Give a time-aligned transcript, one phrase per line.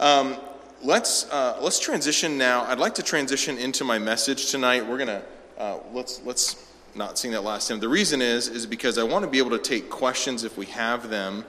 [0.00, 0.36] Um,
[0.82, 2.64] let's uh, let's transition now.
[2.64, 4.86] I'd like to transition into my message tonight.
[4.86, 5.22] We're gonna
[5.58, 7.80] uh, let's let's not sing that last hymn.
[7.80, 10.66] The reason is is because I want to be able to take questions if we
[10.66, 11.44] have them.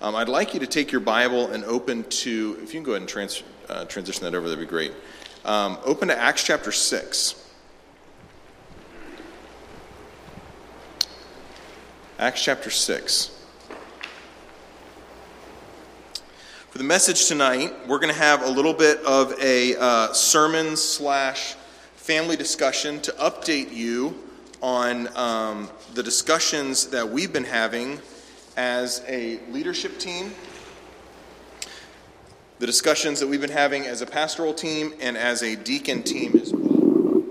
[0.00, 2.92] Um, I'd like you to take your Bible and open to if you can go
[2.92, 4.48] ahead and trans, uh, transition that over.
[4.48, 4.92] That'd be great.
[5.44, 7.44] Um, open to Acts chapter six.
[12.18, 13.37] Acts chapter 6.
[16.70, 20.76] For the message tonight, we're going to have a little bit of a uh, sermon
[20.76, 21.54] slash
[21.96, 24.14] family discussion to update you
[24.60, 27.98] on um, the discussions that we've been having
[28.58, 30.34] as a leadership team,
[32.58, 36.36] the discussions that we've been having as a pastoral team and as a deacon team
[36.36, 37.22] as well.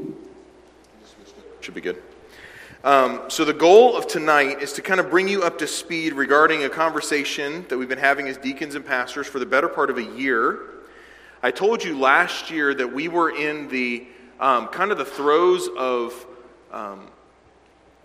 [1.61, 2.01] Should be good.
[2.87, 6.13] Um, so, the goal of tonight is to kind of bring you up to speed
[6.13, 9.89] regarding a conversation that we've been having as deacons and pastors for the better part
[9.89, 10.59] of a year.
[11.43, 14.07] I told you last year that we were in the
[14.39, 16.25] um, kind of the throes of
[16.71, 17.09] um,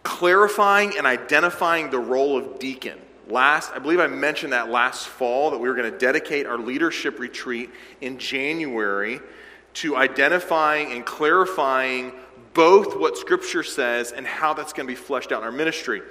[0.03, 2.99] clarifying and identifying the role of deacon.
[3.29, 6.59] Last, I believe I mentioned that last fall that we were going to dedicate our
[6.59, 9.21] leadership retreat in January
[9.75, 12.15] to identifying and clarifying
[12.55, 16.03] both what Scripture says and how that's going to be fleshed out in our ministry.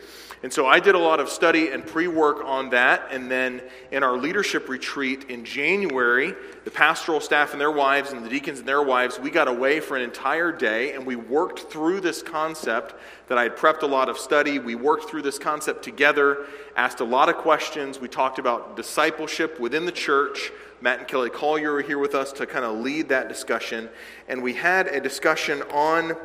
[0.43, 3.09] And so I did a lot of study and pre work on that.
[3.11, 3.61] And then
[3.91, 8.59] in our leadership retreat in January, the pastoral staff and their wives and the deacons
[8.59, 12.23] and their wives, we got away for an entire day and we worked through this
[12.23, 12.95] concept
[13.27, 14.57] that I had prepped a lot of study.
[14.57, 17.99] We worked through this concept together, asked a lot of questions.
[17.99, 20.51] We talked about discipleship within the church.
[20.83, 23.87] Matt and Kelly Collier are here with us to kind of lead that discussion.
[24.27, 26.15] And we had a discussion on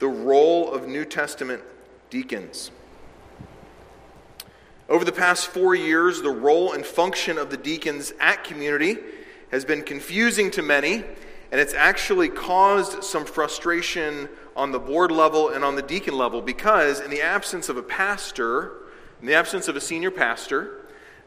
[0.00, 1.62] the role of New Testament
[2.10, 2.70] deacons.
[4.90, 8.98] Over the past four years, the role and function of the deacons at community
[9.50, 10.96] has been confusing to many,
[11.50, 16.42] and it's actually caused some frustration on the board level and on the deacon level
[16.42, 18.72] because, in the absence of a pastor,
[19.22, 20.82] in the absence of a senior pastor,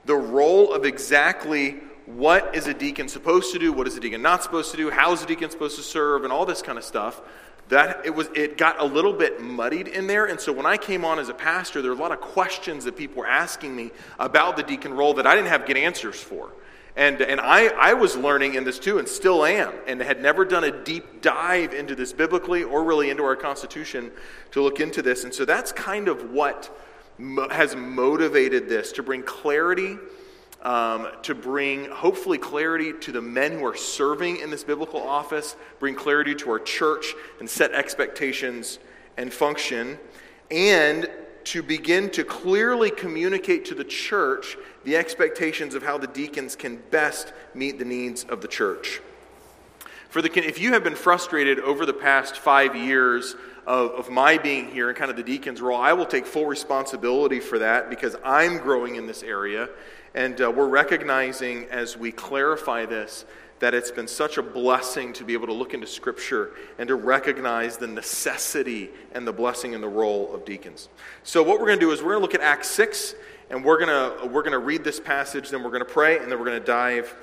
[0.05, 4.21] the role of exactly what is a deacon supposed to do, what is a deacon
[4.21, 6.77] not supposed to do, how is a deacon supposed to serve, and all this kind
[6.77, 7.21] of stuff.
[7.69, 10.77] That it was it got a little bit muddied in there, and so when I
[10.77, 13.75] came on as a pastor, there were a lot of questions that people were asking
[13.75, 16.51] me about the deacon role that I didn't have good answers for.
[16.97, 20.45] And, and I, I was learning in this too, and still am, and had never
[20.45, 24.11] done a deep dive into this biblically or really into our Constitution
[24.51, 25.25] to look into this.
[25.25, 26.73] And so that's kind of what
[27.17, 29.97] mo- has motivated this to bring clarity
[30.65, 35.55] um, to bring hopefully clarity to the men who are serving in this biblical office,
[35.79, 38.79] bring clarity to our church, and set expectations
[39.15, 39.99] and function,
[40.49, 41.07] and
[41.43, 46.77] to begin to clearly communicate to the church the expectations of how the deacons can
[46.89, 49.01] best meet the needs of the church.
[50.09, 53.35] For the, if you have been frustrated over the past five years
[53.67, 56.47] of, of my being here and kind of the deacon's role, I will take full
[56.47, 59.69] responsibility for that because I'm growing in this area
[60.15, 63.25] and uh, we're recognizing as we clarify this
[63.59, 66.95] that it's been such a blessing to be able to look into Scripture and to
[66.95, 70.89] recognize the necessity and the blessing and the role of deacons.
[71.23, 73.15] So, what we're going to do is we're going to look at Acts 6,
[73.49, 76.17] and we're going to, we're going to read this passage, then we're going to pray,
[76.17, 77.13] and then we're going to dive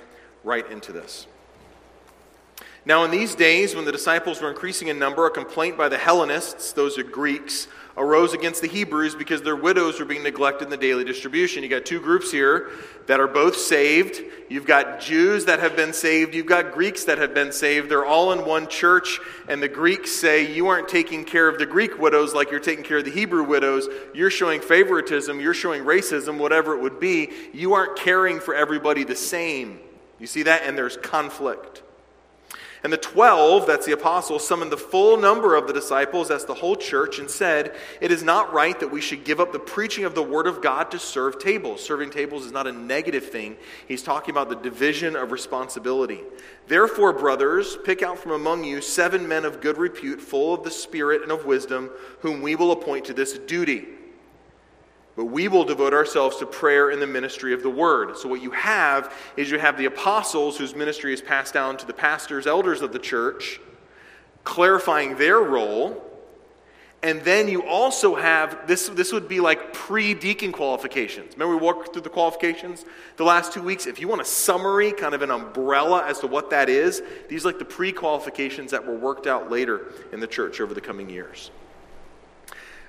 [0.44, 1.26] right into this.
[2.84, 5.98] Now, in these days, when the disciples were increasing in number, a complaint by the
[5.98, 10.70] Hellenists, those are Greeks, arose against the Hebrews because their widows were being neglected in
[10.70, 11.62] the daily distribution.
[11.62, 12.70] You got two groups here
[13.06, 14.22] that are both saved.
[14.48, 16.34] You've got Jews that have been saved.
[16.34, 17.90] You've got Greeks that have been saved.
[17.90, 19.20] They're all in one church.
[19.48, 22.84] And the Greeks say, You aren't taking care of the Greek widows like you're taking
[22.84, 23.88] care of the Hebrew widows.
[24.14, 25.40] You're showing favoritism.
[25.40, 27.30] You're showing racism, whatever it would be.
[27.52, 29.80] You aren't caring for everybody the same.
[30.18, 30.62] You see that?
[30.64, 31.82] And there's conflict.
[32.84, 36.54] And the twelve, that's the apostles, summoned the full number of the disciples, that's the
[36.54, 40.04] whole church, and said, It is not right that we should give up the preaching
[40.04, 41.84] of the word of God to serve tables.
[41.84, 43.56] Serving tables is not a negative thing.
[43.86, 46.22] He's talking about the division of responsibility.
[46.66, 50.70] Therefore, brothers, pick out from among you seven men of good repute, full of the
[50.70, 51.88] Spirit and of wisdom,
[52.20, 53.86] whom we will appoint to this duty.
[55.14, 58.16] But we will devote ourselves to prayer and the ministry of the word.
[58.16, 61.86] So, what you have is you have the apostles whose ministry is passed down to
[61.86, 63.60] the pastors, elders of the church,
[64.44, 66.08] clarifying their role.
[67.04, 71.32] And then you also have this, this would be like pre deacon qualifications.
[71.32, 72.84] Remember, we walked through the qualifications
[73.16, 73.86] the last two weeks?
[73.86, 77.44] If you want a summary, kind of an umbrella as to what that is, these
[77.44, 80.80] are like the pre qualifications that were worked out later in the church over the
[80.80, 81.50] coming years.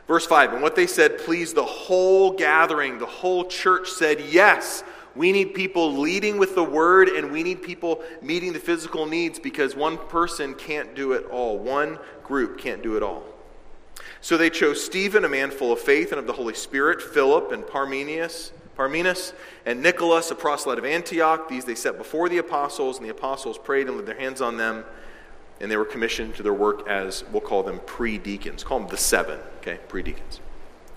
[0.07, 2.99] Verse 5 And what they said pleased the whole gathering.
[2.99, 4.83] The whole church said, Yes,
[5.15, 9.37] We need people leading with the word, and we need people meeting the physical needs
[9.37, 11.59] because one person can't do it all.
[11.59, 13.23] One group can't do it all.
[14.21, 17.51] So they chose Stephen, a man full of faith and of the Holy Spirit, Philip
[17.51, 19.33] and Parmenius, Parmenas,
[19.65, 21.47] and Nicholas, a proselyte of Antioch.
[21.47, 24.57] These they set before the apostles, and the apostles prayed and laid their hands on
[24.57, 24.83] them,
[25.61, 28.63] and they were commissioned to their work as we'll call them pre deacons.
[28.63, 29.79] Call them the seven, okay?
[29.87, 30.39] Pre deacons.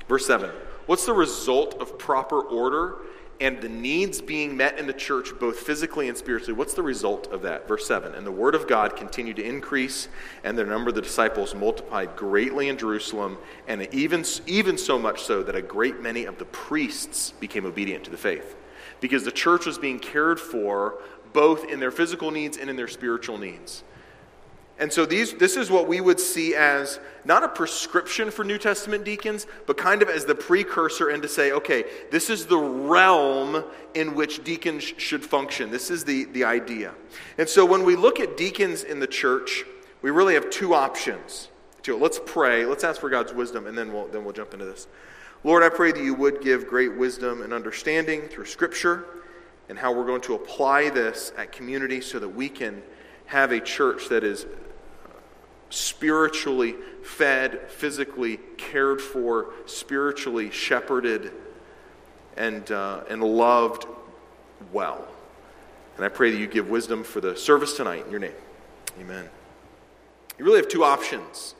[0.08, 0.50] Verse 7.
[0.86, 2.96] What's the result of proper order
[3.40, 6.54] and the needs being met in the church, both physically and spiritually?
[6.54, 7.66] What's the result of that?
[7.66, 10.08] Verse 7 And the word of God continued to increase,
[10.44, 15.22] and the number of the disciples multiplied greatly in Jerusalem, and even, even so much
[15.22, 18.56] so that a great many of the priests became obedient to the faith.
[19.00, 20.98] Because the church was being cared for
[21.32, 23.82] both in their physical needs and in their spiritual needs.
[24.78, 28.58] And so these, this is what we would see as not a prescription for New
[28.58, 32.58] Testament deacons, but kind of as the precursor and to say, okay, this is the
[32.58, 33.64] realm
[33.94, 35.70] in which deacons should function.
[35.70, 36.94] This is the, the idea.
[37.38, 39.64] And so when we look at deacons in the church,
[40.02, 41.48] we really have two options.
[41.88, 42.66] Let's pray.
[42.66, 44.88] Let's ask for God's wisdom, and then we'll, then we'll jump into this.
[45.44, 49.04] Lord, I pray that you would give great wisdom and understanding through Scripture
[49.68, 52.82] and how we're going to apply this at community so that we can
[53.26, 54.46] have a church that is
[55.70, 61.32] spiritually fed, physically cared for, spiritually shepherded,
[62.36, 63.86] and, uh, and loved
[64.72, 65.06] well.
[65.96, 68.34] And I pray that you give wisdom for the service tonight in your name.
[69.00, 69.28] Amen.
[70.38, 71.54] You really have two options.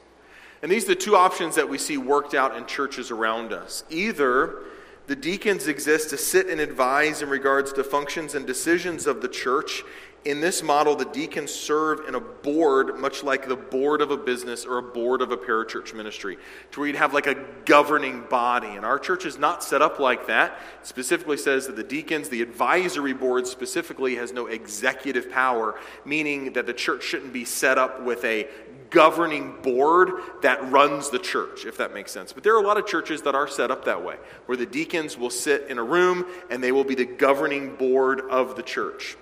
[0.63, 3.85] And these are the two options that we see worked out in churches around us.
[3.89, 4.63] Either
[5.07, 9.29] the deacons exist to sit and advise in regards to functions and decisions of the
[9.29, 9.85] church
[10.25, 14.17] in this model, the deacons serve in a board, much like the board of a
[14.17, 16.37] business or a board of a parachurch ministry,
[16.73, 18.69] to where you'd have like a governing body.
[18.69, 20.59] And our church is not set up like that.
[20.81, 26.55] It specifically says that the deacons, the advisory board specifically, has no executive power, meaning
[26.55, 28.49] that the church shouldn't be set up with a
[28.91, 30.11] governing board
[30.43, 32.33] that runs the church, if that makes sense.
[32.33, 34.17] But there are a lot of churches that are set up that way,
[34.47, 38.23] where the deacons will sit in a room and they will be the governing board
[38.31, 39.17] of the church.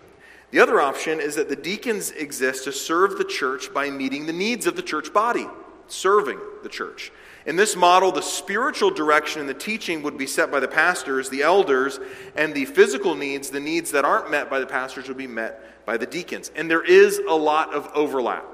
[0.54, 4.32] The other option is that the deacons exist to serve the church by meeting the
[4.32, 5.48] needs of the church body,
[5.88, 7.10] serving the church.
[7.44, 11.28] In this model, the spiritual direction and the teaching would be set by the pastors,
[11.28, 11.98] the elders,
[12.36, 15.84] and the physical needs, the needs that aren't met by the pastors, would be met
[15.86, 16.52] by the deacons.
[16.54, 18.46] And there is a lot of overlap.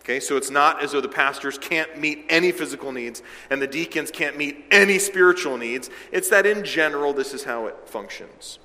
[0.00, 3.66] Okay, so it's not as though the pastors can't meet any physical needs and the
[3.66, 5.90] deacons can't meet any spiritual needs.
[6.12, 8.58] It's that in general, this is how it functions.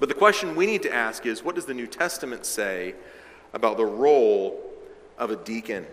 [0.00, 2.94] But the question we need to ask is what does the New Testament say
[3.52, 4.60] about the role
[5.18, 5.86] of a deacon?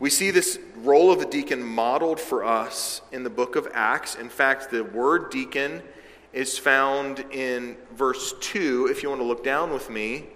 [0.00, 4.16] We see this role of a deacon modeled for us in the book of Acts.
[4.16, 5.80] In fact, the word deacon
[6.32, 8.88] is found in verse 2.
[8.90, 10.26] If you want to look down with me,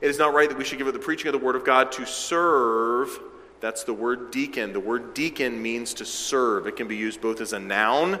[0.00, 1.64] it is not right that we should give up the preaching of the word of
[1.64, 3.20] God to serve.
[3.60, 4.72] That's the word deacon.
[4.72, 6.66] The word deacon means to serve.
[6.66, 8.18] It can be used both as a noun,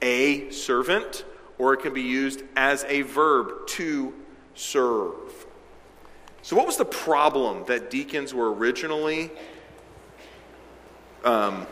[0.00, 1.24] a servant,
[1.58, 4.14] or it can be used as a verb to
[4.54, 5.46] serve.
[6.42, 9.30] So, what was the problem that deacons were originally,
[11.24, 11.66] um,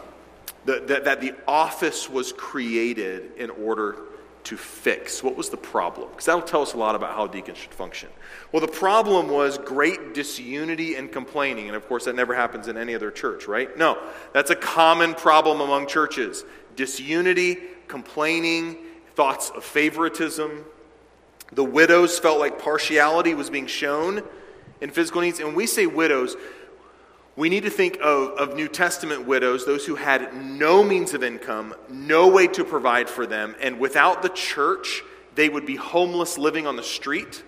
[0.64, 3.96] that, that, that the office was created in order
[4.44, 5.22] to fix?
[5.22, 6.08] What was the problem?
[6.10, 8.08] Because that'll tell us a lot about how deacons should function.
[8.52, 11.68] Well, the problem was great disunity and complaining.
[11.68, 13.76] And of course, that never happens in any other church, right?
[13.78, 13.98] No,
[14.32, 16.44] that's a common problem among churches
[16.74, 17.56] disunity,
[17.88, 18.76] complaining,
[19.16, 20.64] thoughts of favoritism.
[21.52, 24.22] The widows felt like partiality was being shown
[24.80, 25.38] in physical needs.
[25.38, 26.36] And when we say widows,
[27.34, 31.22] we need to think of, of New Testament widows, those who had no means of
[31.22, 35.02] income, no way to provide for them, and without the church,
[35.34, 37.42] they would be homeless living on the street.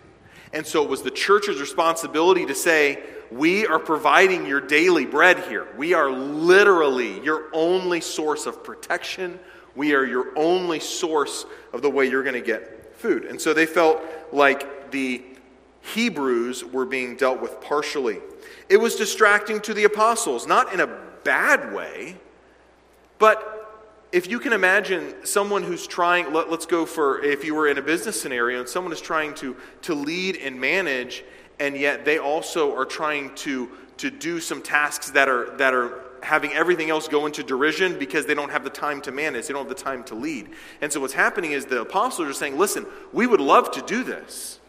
[0.52, 5.40] And so it was the church's responsibility to say, We are providing your daily bread
[5.40, 5.66] here.
[5.76, 9.38] We are literally your only source of protection,
[9.76, 13.25] we are your only source of the way you're going to get food.
[13.25, 15.22] And so they felt like the
[15.94, 18.18] Hebrews were being dealt with partially.
[18.68, 20.87] It was distracting to the apostles, not in a
[21.25, 22.16] bad way,
[23.18, 23.54] but
[24.12, 27.78] if you can imagine someone who's trying, let, us go for if you were in
[27.78, 31.25] a business scenario and someone is trying to, to lead and manage,
[31.60, 36.07] and yet they also are trying to, to do some tasks that are, that are
[36.22, 39.52] having everything else go into derision because they don't have the time to manage, they
[39.52, 40.50] don't have the time to lead.
[40.80, 44.04] And so what's happening is the apostles are saying, listen, we would love to do
[44.04, 44.60] this,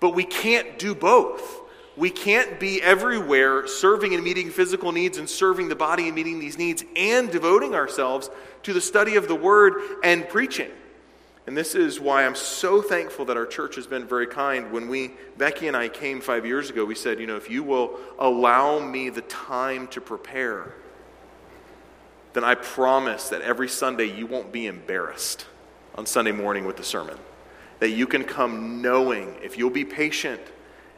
[0.00, 1.60] but we can't do both.
[1.96, 6.40] We can't be everywhere serving and meeting physical needs and serving the body and meeting
[6.40, 8.30] these needs and devoting ourselves
[8.64, 10.70] to the study of the word and preaching.
[11.46, 14.72] And this is why I'm so thankful that our church has been very kind.
[14.72, 17.62] When we, Becky and I came five years ago, we said, you know, if you
[17.62, 20.74] will allow me the time to prepare,
[22.32, 25.46] then I promise that every Sunday you won't be embarrassed
[25.94, 27.18] on Sunday morning with the sermon.
[27.80, 30.40] That you can come knowing, if you'll be patient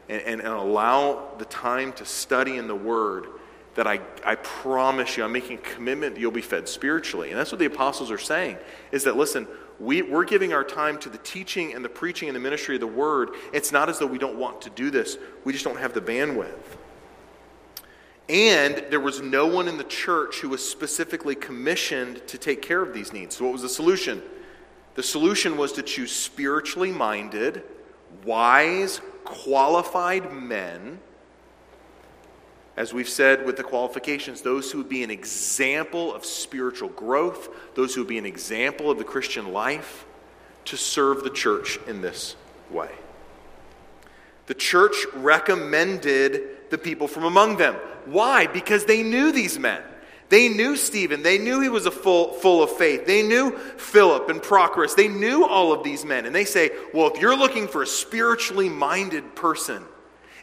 [0.09, 3.26] and, and, and allow the time to study in the Word,
[3.75, 7.31] that I, I promise you, I'm making a commitment that you'll be fed spiritually.
[7.31, 8.57] And that's what the apostles are saying,
[8.93, 9.47] is that, listen,
[9.78, 12.80] we, we're giving our time to the teaching and the preaching and the ministry of
[12.80, 13.30] the word.
[13.52, 16.00] It's not as though we don't want to do this, we just don't have the
[16.00, 16.54] bandwidth.
[18.28, 22.83] And there was no one in the church who was specifically commissioned to take care
[22.83, 23.37] of these needs.
[23.37, 24.21] So, what was the solution?
[24.97, 27.62] The solution was to choose spiritually minded,
[28.25, 30.99] wise, qualified men
[32.76, 37.49] as we've said with the qualifications, those who would be an example of spiritual growth,
[37.75, 40.04] those who would be an example of the Christian life,
[40.66, 42.37] to serve the church in this
[42.71, 42.90] way.
[44.47, 47.75] The church recommended the people from among them.
[48.04, 48.47] Why?
[48.47, 49.83] Because they knew these men.
[50.28, 51.23] They knew Stephen.
[51.23, 53.06] They knew he was a full, full of faith.
[53.06, 54.97] They knew Philip and Prochorus.
[54.97, 56.26] They knew all of these men.
[56.26, 59.85] And they say, well, if you're looking for a spiritually minded person,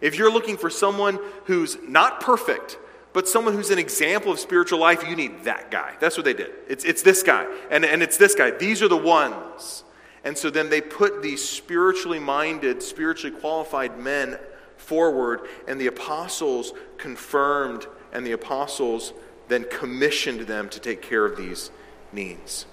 [0.04, 2.78] if you're looking for someone who's not perfect,
[3.14, 5.94] but someone who's an example of spiritual life, you need that guy.
[6.02, 6.52] That's what they did.
[6.68, 8.52] It's, it's this guy, and, and it's this guy.
[8.52, 9.86] These are the ones.
[10.26, 14.38] And so then they put these spiritually minded, spiritually qualified men
[14.76, 19.14] forward, and the apostles confirmed, and the apostles
[19.48, 21.72] then commissioned them to take care of these
[22.12, 22.66] needs.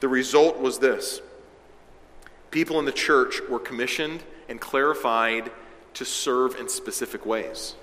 [0.00, 1.20] The result was this
[2.50, 5.50] people in the church were commissioned and clarified
[5.96, 7.74] to serve in specific ways.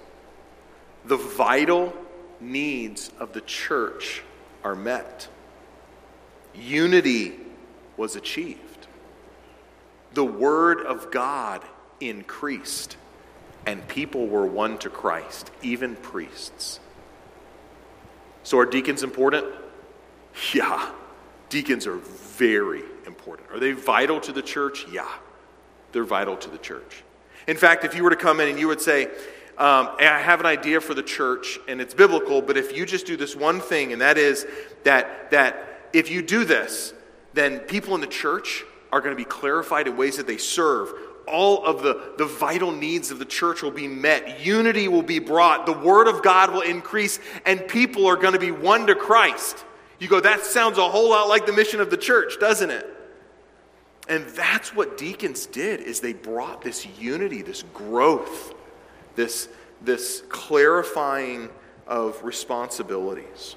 [1.06, 1.94] The vital
[2.40, 4.22] needs of the church
[4.64, 5.28] are met.
[6.54, 7.34] Unity
[7.98, 8.88] was achieved.
[10.14, 11.64] The Word of God
[12.00, 12.98] increased,
[13.66, 16.80] and people were won to Christ, even priests.
[18.44, 19.46] So, are deacons important?
[20.52, 20.90] Yeah.
[21.50, 23.52] Deacons are very important.
[23.52, 24.88] Are they vital to the church?
[24.92, 25.08] Yeah.
[25.92, 27.04] They're vital to the church.
[27.48, 29.06] In fact, if you were to come in and you would say,
[29.58, 33.06] um, I have an idea for the church and it's biblical, but if you just
[33.06, 34.48] do this one thing, and that is
[34.84, 36.94] that, that if you do this,
[37.34, 40.92] then people in the church are going to be clarified in ways that they serve.
[41.28, 44.46] All of the, the vital needs of the church will be met.
[44.46, 45.66] Unity will be brought.
[45.66, 49.64] The word of God will increase, and people are going to be won to Christ.
[50.00, 52.93] You go, that sounds a whole lot like the mission of the church, doesn't it?
[54.10, 58.54] And that's what deacons did is they brought this unity, this growth,
[59.16, 59.48] this,
[59.82, 61.50] this clarifying
[61.88, 63.56] of responsibilities.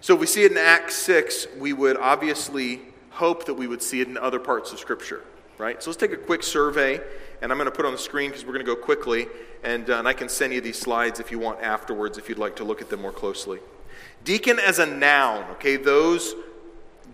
[0.00, 3.82] So if we see it in Acts 6, we would obviously hope that we would
[3.82, 5.22] see it in other parts of Scripture,
[5.58, 5.80] right?
[5.82, 7.00] So let's take a quick survey,
[7.42, 9.26] and I'm going to put on the screen because we're going to go quickly,
[9.62, 12.38] and, uh, and I can send you these slides if you want afterwards, if you'd
[12.38, 13.60] like to look at them more closely.
[14.24, 16.34] Deacon as a noun, okay, those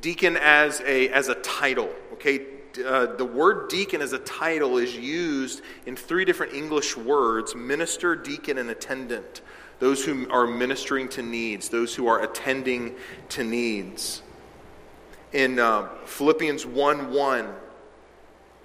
[0.06, 1.92] deacon as a, as a title.
[2.12, 2.40] Okay,
[2.86, 8.14] uh, the word deacon as a title is used in three different English words minister,
[8.14, 9.40] deacon, and attendant.
[9.80, 12.94] Those who are ministering to needs, those who are attending
[13.30, 14.22] to needs.
[15.32, 17.54] In uh, Philippians 1 1,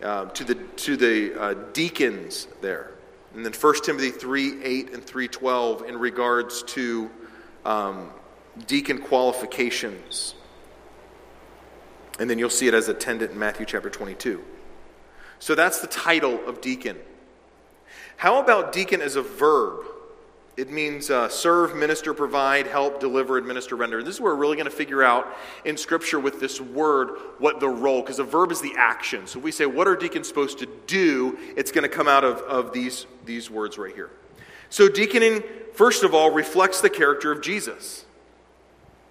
[0.03, 2.91] uh, to the, to the uh, deacons there.
[3.33, 7.09] And then 1 Timothy 3 8 and 3 12 in regards to
[7.65, 8.11] um,
[8.67, 10.35] deacon qualifications.
[12.21, 14.43] And then you'll see it as attendant in Matthew chapter 22.
[15.39, 16.99] So that's the title of deacon.
[18.15, 19.85] How about deacon as a verb?
[20.55, 23.97] It means uh, serve, minister, provide, help, deliver, administer, render.
[23.97, 25.35] And this is where we're really going to figure out
[25.65, 29.25] in Scripture with this word what the role, because a verb is the action.
[29.25, 31.39] So if we say, what are deacons supposed to do?
[31.57, 34.11] It's going to come out of, of these, these words right here.
[34.69, 35.41] So deaconing,
[35.73, 38.05] first of all, reflects the character of Jesus.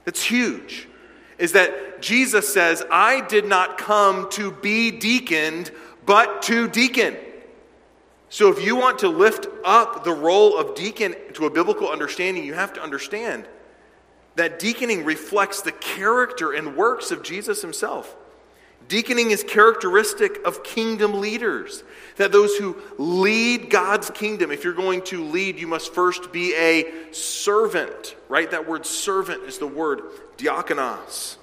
[0.06, 0.86] It's huge
[1.40, 5.70] is that Jesus says, I did not come to be deaconed,
[6.04, 7.16] but to deacon.
[8.28, 12.44] So if you want to lift up the role of deacon to a biblical understanding,
[12.44, 13.48] you have to understand
[14.36, 18.14] that deaconing reflects the character and works of Jesus himself.
[18.90, 21.84] Deaconing is characteristic of kingdom leaders.
[22.16, 26.56] That those who lead God's kingdom, if you're going to lead, you must first be
[26.56, 28.50] a servant, right?
[28.50, 30.00] That word servant is the word
[30.38, 31.36] diakonos.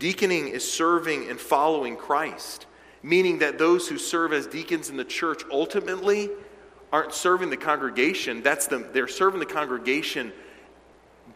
[0.00, 2.66] Deaconing is serving and following Christ,
[3.00, 6.30] meaning that those who serve as deacons in the church ultimately
[6.92, 8.42] aren't serving the congregation.
[8.42, 8.86] That's them.
[8.92, 10.32] They're serving the congregation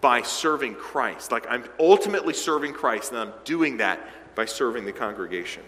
[0.01, 1.31] by serving Christ.
[1.31, 4.01] Like I'm ultimately serving Christ, and I'm doing that
[4.35, 5.63] by serving the congregation.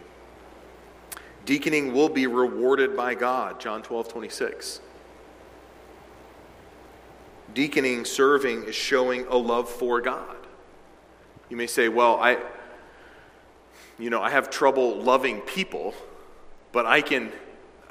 [1.44, 4.80] Deaconing will be rewarded by God, John 12, 26.
[7.54, 10.36] Deaconing, serving, is showing a love for God.
[11.50, 12.38] You may say, well, I,
[13.98, 15.94] you know, I have trouble loving people,
[16.70, 17.32] but I can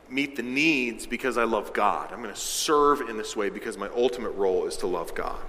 [0.09, 2.11] meet the needs because I love God.
[2.11, 5.39] I'm going to serve in this way because my ultimate role is to love God.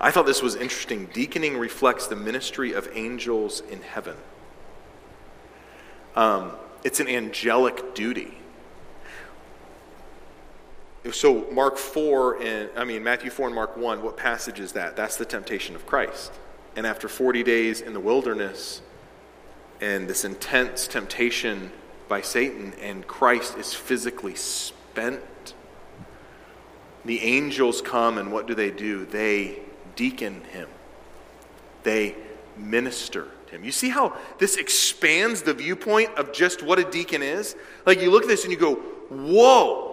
[0.00, 1.06] I thought this was interesting.
[1.12, 4.16] Deaconing reflects the ministry of angels in heaven.
[6.16, 6.52] Um,
[6.82, 8.38] it's an angelic duty.
[11.12, 14.96] So, Mark 4 and, I mean, Matthew 4 and Mark 1, what passage is that?
[14.96, 16.32] That's the temptation of Christ.
[16.76, 18.82] And after 40 days in the wilderness
[19.80, 21.72] and this intense temptation
[22.08, 25.54] by Satan, and Christ is physically spent,
[27.04, 29.06] the angels come and what do they do?
[29.06, 29.60] They
[29.96, 30.68] deacon him,
[31.82, 32.16] they
[32.56, 33.64] minister to him.
[33.64, 37.56] You see how this expands the viewpoint of just what a deacon is?
[37.86, 39.86] Like you look at this and you go, whoa.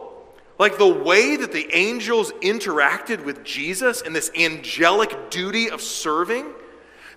[0.59, 6.45] Like the way that the angels interacted with Jesus in this angelic duty of serving,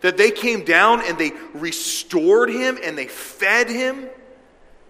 [0.02, 4.08] that they came down and they restored him and they fed him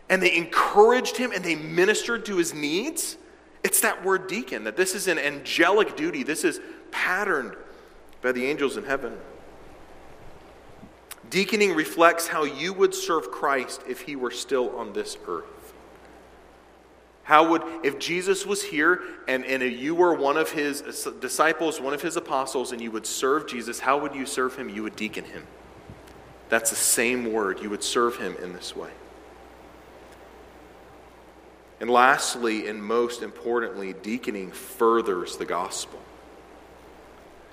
[0.08, 3.16] and they encouraged him and they ministered to his needs.
[3.62, 6.22] It's that word deacon, that this is an angelic duty.
[6.22, 7.54] This is patterned
[8.22, 9.16] by the angels in heaven.
[11.28, 15.44] Deaconing reflects how you would serve Christ if he were still on this earth.
[17.22, 21.80] How would, if Jesus was here and, and you were one of his uh, disciples,
[21.80, 24.68] one of his apostles, and you would serve Jesus, how would you serve him?
[24.68, 25.46] You would deacon him.
[26.48, 27.60] That's the same word.
[27.62, 28.90] You would serve him in this way.
[31.78, 36.00] And lastly, and most importantly, deaconing furthers the gospel.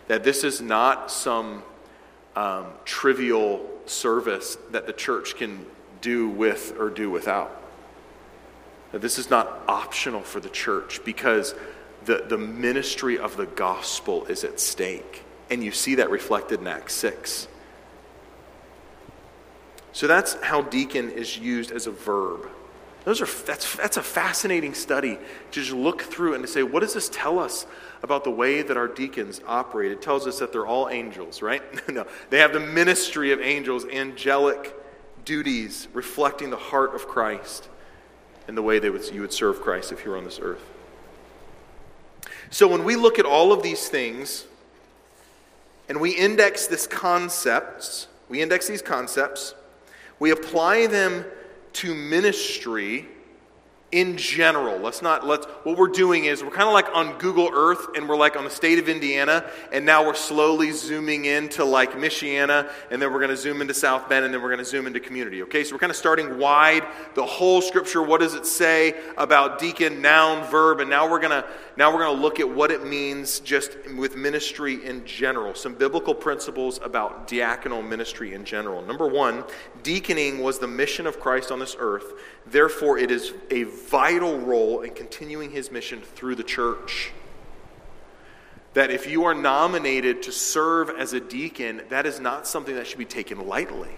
[0.07, 1.63] That this is not some
[2.35, 5.65] um, trivial service that the church can
[6.01, 7.63] do with or do without.
[8.93, 11.55] Now, this is not optional for the church because
[12.05, 15.23] the, the ministry of the gospel is at stake.
[15.49, 17.47] And you see that reflected in Acts 6.
[19.91, 22.49] So that's how deacon is used as a verb.
[23.07, 26.81] Those are, that's, that's a fascinating study to just look through and to say, what
[26.81, 27.65] does this tell us
[28.03, 29.93] about the way that our deacons operate?
[29.93, 31.63] It tells us that they're all angels, right?
[31.89, 34.75] no, they have the ministry of angels, angelic
[35.23, 37.69] duties reflecting the heart of Christ
[38.45, 40.69] in the way that you would serve Christ if you were on this earth.
[42.49, 44.47] So when we look at all of these things
[45.87, 49.55] and we index this concepts, we index these concepts,
[50.19, 51.23] we apply them
[51.77, 53.05] to ministry
[53.91, 54.77] in general.
[54.79, 58.07] Let's not let's what we're doing is we're kind of like on Google Earth and
[58.07, 62.69] we're like on the state of Indiana and now we're slowly zooming into like Michiana
[62.91, 64.87] and then we're going to zoom into South Bend and then we're going to zoom
[64.87, 65.41] into community.
[65.43, 65.63] Okay?
[65.63, 70.01] So we're kind of starting wide the whole scripture what does it say about deacon
[70.01, 71.47] noun verb and now we're going to
[71.77, 75.55] now we're going to look at what it means just with ministry in general.
[75.55, 78.81] Some biblical principles about diaconal ministry in general.
[78.81, 79.43] Number 1,
[79.83, 82.13] deaconing was the mission of Christ on this earth.
[82.47, 87.11] Therefore it is a vital role in continuing his mission through the church.
[88.73, 92.87] That if you are nominated to serve as a deacon, that is not something that
[92.87, 93.95] should be taken lightly.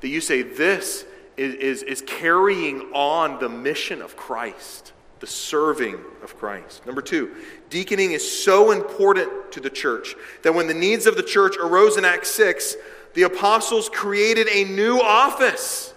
[0.00, 1.04] That you say, this
[1.36, 6.86] is, is, is carrying on the mission of Christ, the serving of Christ.
[6.86, 7.34] Number two,
[7.68, 11.96] deaconing is so important to the church that when the needs of the church arose
[11.96, 12.76] in Acts 6,
[13.14, 15.94] the apostles created a new office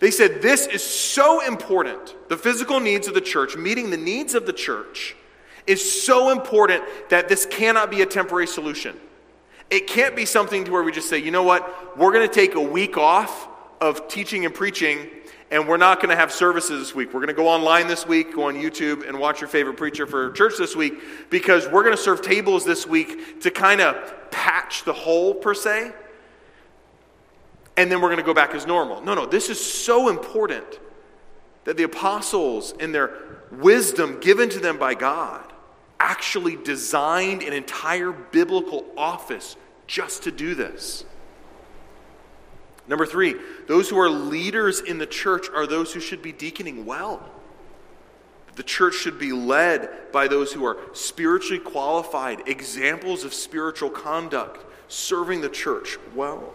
[0.00, 2.14] they said this is so important.
[2.28, 5.16] The physical needs of the church, meeting the needs of the church,
[5.66, 8.96] is so important that this cannot be a temporary solution.
[9.70, 12.34] It can't be something to where we just say, you know what, we're going to
[12.34, 13.48] take a week off
[13.80, 15.10] of teaching and preaching,
[15.50, 17.08] and we're not going to have services this week.
[17.08, 20.06] We're going to go online this week, go on YouTube, and watch your favorite preacher
[20.06, 20.94] for church this week
[21.28, 25.54] because we're going to serve tables this week to kind of patch the hole, per
[25.54, 25.92] se
[27.78, 29.00] and then we're going to go back as normal.
[29.02, 30.80] No, no, this is so important
[31.62, 33.12] that the apostles, in their
[33.52, 35.44] wisdom given to them by God,
[36.00, 41.04] actually designed an entire biblical office just to do this.
[42.88, 43.36] Number three,
[43.68, 47.30] those who are leaders in the church are those who should be deaconing well.
[48.56, 54.64] The church should be led by those who are spiritually qualified, examples of spiritual conduct,
[54.88, 56.54] serving the church well.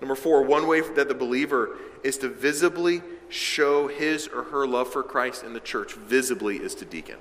[0.00, 4.92] Number four, one way that the believer is to visibly show his or her love
[4.92, 7.18] for Christ in the church, visibly, is to deacon.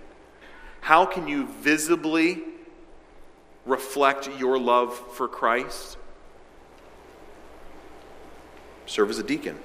[0.82, 2.44] How can you visibly
[3.66, 5.98] reflect your love for Christ?
[8.86, 9.58] serve as a deacon.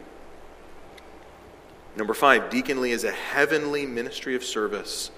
[1.96, 5.10] Number five, deaconly is a heavenly ministry of service,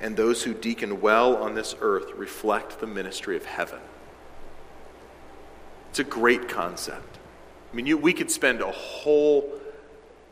[0.00, 3.80] and those who deacon well on this earth reflect the ministry of heaven.
[5.90, 7.17] It's a great concept.
[7.70, 9.58] I mean, you, we could spend a whole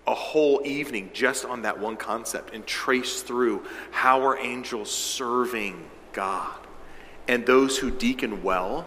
[0.07, 5.91] a whole evening just on that one concept and trace through how are angels serving
[6.13, 6.61] God.
[7.27, 8.87] And those who deacon well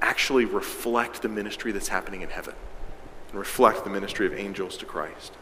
[0.00, 2.54] actually reflect the ministry that's happening in heaven
[3.30, 5.32] and reflect the ministry of angels to Christ.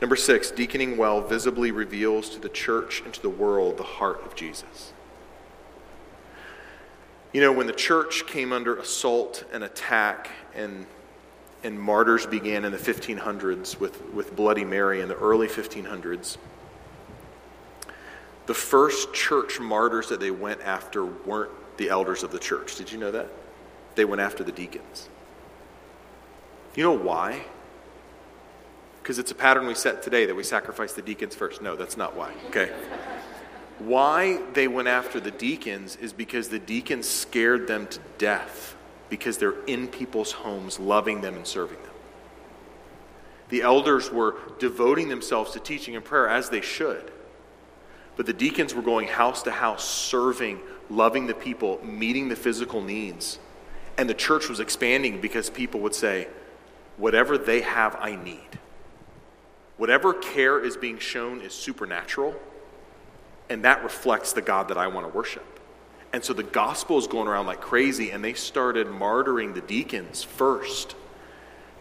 [0.00, 4.22] Number six, deaconing well visibly reveals to the church and to the world the heart
[4.26, 4.92] of Jesus.
[7.32, 10.84] You know, when the church came under assault and attack and,
[11.62, 16.38] and martyrs began in the 1500s with, with Bloody Mary in the early 1500s,
[18.46, 22.74] the first church martyrs that they went after weren't the elders of the church.
[22.74, 23.28] Did you know that?
[23.94, 25.08] They went after the deacons.
[26.74, 27.44] You know why?
[29.02, 31.62] Because it's a pattern we set today that we sacrifice the deacons first.
[31.62, 32.32] No, that's not why.
[32.48, 32.72] Okay.
[33.80, 38.76] Why they went after the deacons is because the deacons scared them to death
[39.08, 41.90] because they're in people's homes, loving them and serving them.
[43.48, 47.10] The elders were devoting themselves to teaching and prayer as they should.
[48.16, 52.82] But the deacons were going house to house, serving, loving the people, meeting the physical
[52.82, 53.38] needs.
[53.96, 56.28] And the church was expanding because people would say,
[56.98, 58.58] Whatever they have, I need.
[59.78, 62.38] Whatever care is being shown is supernatural,
[63.50, 65.44] and that reflects the God that I want to worship.
[66.12, 70.22] And so the gospel is going around like crazy, and they started martyring the deacons
[70.22, 70.94] first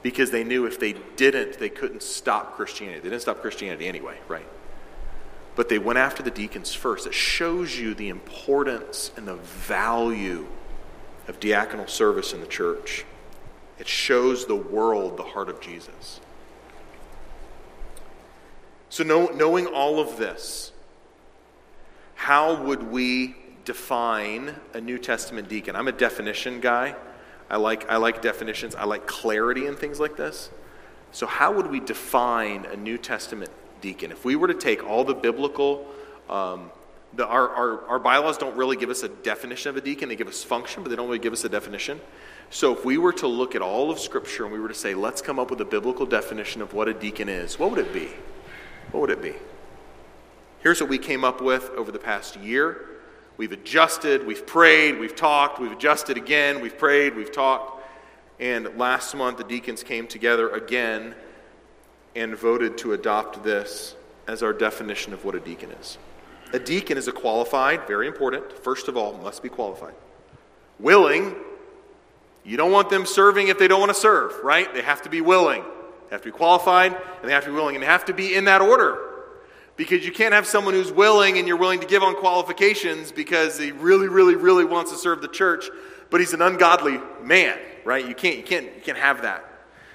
[0.01, 2.99] because they knew if they didn't, they couldn't stop Christianity.
[2.99, 4.45] They didn't stop Christianity anyway, right?
[5.55, 7.05] But they went after the deacons first.
[7.05, 10.47] It shows you the importance and the value
[11.27, 13.05] of diaconal service in the church.
[13.77, 16.19] It shows the world the heart of Jesus.
[18.89, 20.71] So, know, knowing all of this,
[22.19, 25.73] how would we define a New Testament deacon?
[25.77, 26.93] I'm a definition guy.
[27.49, 30.49] I like, I like definitions, I like clarity and things like this.
[31.13, 34.12] So, how would we define a New Testament deacon?
[34.12, 35.88] If we were to take all the biblical,
[36.29, 36.71] um,
[37.13, 40.17] the, our, our, our bylaws don't really give us a definition of a deacon, they
[40.17, 42.01] give us function, but they don't really give us a definition.
[42.49, 44.93] So, if we were to look at all of Scripture and we were to say,
[44.93, 47.93] let's come up with a biblical definition of what a deacon is, what would it
[47.93, 48.10] be?
[48.91, 49.36] What would it be?
[50.62, 52.86] Here's what we came up with over the past year.
[53.38, 57.82] We've adjusted, we've prayed, we've talked, we've adjusted again, we've prayed, we've talked.
[58.41, 61.15] And last month, the deacons came together again
[62.13, 63.95] and voted to adopt this
[64.28, 65.98] as our definition of what a deacon is.
[66.52, 69.93] A deacon is a qualified, very important, first of all, must be qualified.
[70.78, 71.36] Willing,
[72.43, 74.74] you don't want them serving if they don't want to serve, right?
[74.74, 75.62] They have to be willing.
[75.62, 78.13] They have to be qualified, and they have to be willing, and they have to
[78.13, 79.09] be in that order.
[79.79, 83.57] Because you can't have someone who's willing and you're willing to give on qualifications because
[83.57, 85.69] he really, really, really wants to serve the church,
[86.09, 88.05] but he's an ungodly man, right?
[88.05, 89.45] You can't, you can't, you can't have that.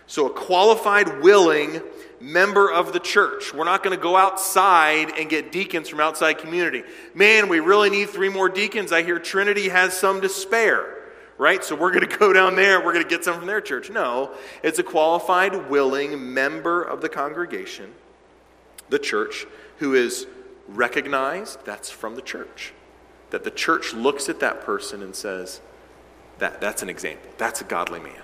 [0.07, 1.83] So, a qualified, willing
[2.19, 3.53] member of the church.
[3.53, 6.83] We're not going to go outside and get deacons from outside community.
[7.13, 8.91] Man, we really need three more deacons.
[8.91, 10.93] I hear Trinity has some to spare
[11.37, 11.65] right?
[11.65, 13.91] So we're going to go down there, we're going to get some from their church.
[13.91, 17.93] No, it's a qualified, willing member of the congregation,
[18.89, 19.45] the church,
[19.79, 20.27] who is
[20.69, 22.73] recognized, that's from the church.
[23.31, 25.61] That the church looks at that person and says,
[26.39, 27.31] that, that's an example.
[27.39, 28.23] That's a godly man.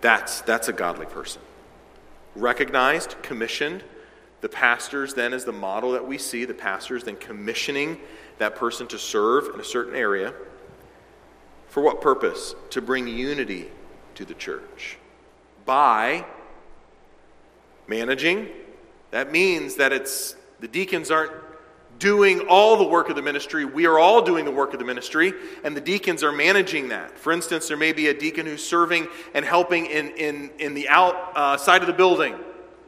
[0.00, 1.42] That's, that's a godly person.
[2.34, 3.82] Recognized, commissioned.
[4.40, 6.44] The pastors then is the model that we see.
[6.44, 7.98] The pastors then commissioning
[8.38, 10.34] that person to serve in a certain area.
[11.68, 12.54] For what purpose?
[12.70, 13.68] To bring unity
[14.14, 14.98] to the church.
[15.64, 16.26] By
[17.86, 18.48] managing,
[19.10, 21.32] that means that it's the deacons aren't
[21.98, 23.64] doing all the work of the ministry.
[23.64, 25.32] We are all doing the work of the ministry,
[25.64, 27.16] and the deacons are managing that.
[27.18, 30.88] For instance, there may be a deacon who's serving and helping in, in, in the
[30.88, 32.34] outside uh, of the building.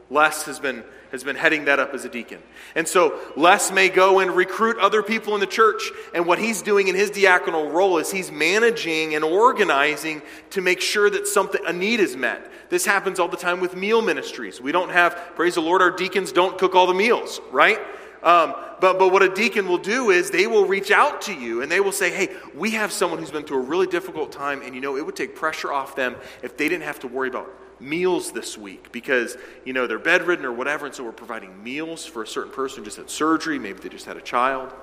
[0.09, 2.41] Les has been has been heading that up as a deacon.
[2.75, 5.81] And so Les may go and recruit other people in the church.
[6.13, 10.81] And what he's doing in his diaconal role is he's managing and organizing to make
[10.81, 12.49] sure that something, a need is met.
[12.69, 14.61] This happens all the time with meal ministries.
[14.61, 17.79] We don't have, praise the Lord, our deacons don't cook all the meals, right?
[18.21, 21.61] Um, but, but what a deacon will do is they will reach out to you
[21.61, 24.61] and they will say, hey, we have someone who's been through a really difficult time,
[24.61, 27.29] and you know, it would take pressure off them if they didn't have to worry
[27.29, 31.63] about meals this week because, you know, they're bedridden or whatever, and so we're providing
[31.63, 34.73] meals for a certain person just had surgery, maybe they just had a child.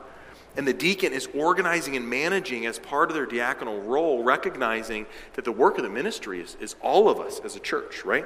[0.57, 5.45] And the deacon is organizing and managing as part of their diaconal role, recognizing that
[5.45, 8.25] the work of the ministry is, is all of us as a church, right?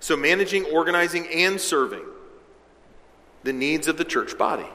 [0.00, 2.04] So, managing, organizing, and serving
[3.42, 4.66] the needs of the church body.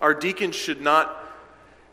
[0.00, 1.22] Our deacons should not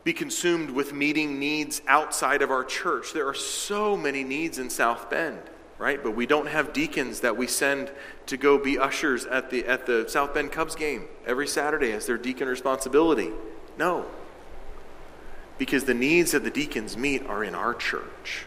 [0.02, 3.12] be consumed with meeting needs outside of our church.
[3.12, 5.38] There are so many needs in South Bend,
[5.80, 6.02] right?
[6.02, 7.90] But we don't have deacons that we send
[8.26, 12.04] to go be ushers at the, at the South Bend Cubs game every Saturday as
[12.06, 13.30] their deacon responsibility.
[13.78, 14.04] No.
[15.56, 18.44] Because the needs that the deacons meet are in our church.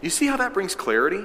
[0.00, 1.24] You see how that brings clarity?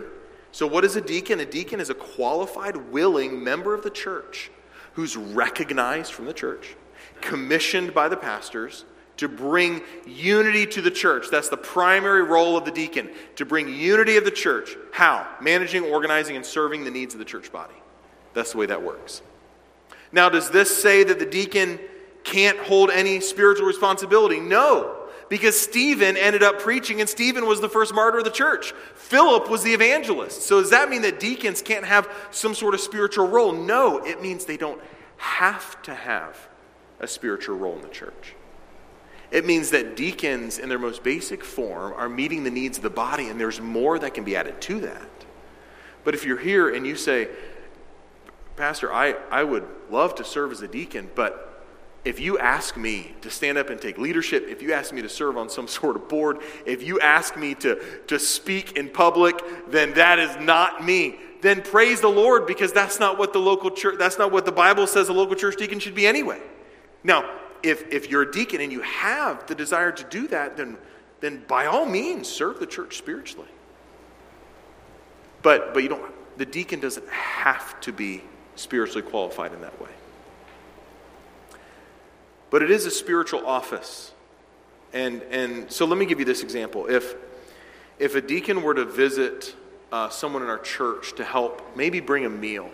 [0.52, 1.40] So, what is a deacon?
[1.40, 4.52] A deacon is a qualified, willing member of the church
[4.94, 6.76] who's recognized from the church,
[7.22, 8.86] commissioned by the pastors
[9.18, 11.28] to bring unity to the church.
[11.32, 14.76] That's the primary role of the deacon, to bring unity of the church.
[14.92, 15.28] How?
[15.42, 17.76] Managing, organizing, and serving the needs of the church body.
[18.34, 19.22] That's the way that works.
[20.12, 21.80] Now, does this say that the deacon
[22.24, 24.40] can't hold any spiritual responsibility?
[24.40, 24.96] No,
[25.30, 28.74] because Stephen ended up preaching, and Stephen was the first martyr of the church.
[28.96, 30.44] Philip was the evangelist.
[30.44, 33.54] So, does that mean that deacons can't have some sort of spiritual role?
[33.54, 34.82] No, it means they don't
[35.18, 36.50] have to have
[37.00, 38.36] a spiritual role in the church.
[39.32, 42.90] It means that deacons, in their most basic form, are meeting the needs of the
[42.90, 45.10] body, and there's more that can be added to that.
[46.04, 47.30] But if you're here and you say,
[48.56, 51.64] Pastor, I, I would love to serve as a deacon, but
[52.06, 55.10] if you ask me to stand up and take leadership, if you ask me to
[55.10, 59.36] serve on some sort of board, if you ask me to, to speak in public,
[59.70, 61.18] then that is not me.
[61.42, 64.52] Then praise the Lord because that's not what the local church, that's not what the
[64.52, 66.40] Bible says a local church deacon should be anyway.
[67.04, 67.30] Now,
[67.66, 70.78] if, if you're a deacon and you have the desire to do that, then,
[71.20, 73.48] then by all means serve the church spiritually.
[75.42, 78.22] But, but you don't, the deacon doesn't have to be
[78.56, 79.90] spiritually qualified in that way.
[82.52, 84.12] But it is a spiritual office.
[84.94, 86.86] And, and so let me give you this example.
[86.88, 87.16] If,
[87.98, 89.56] if a deacon were to visit
[89.92, 92.70] uh, someone in our church to help maybe bring a meal,